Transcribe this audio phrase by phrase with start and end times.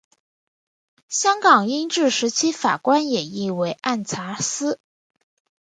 [1.09, 4.79] 香港英治时期法官也译为按察司。